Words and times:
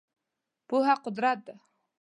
پوهه 0.67 0.95
قدرت 1.05 1.37
دی. 1.45 1.55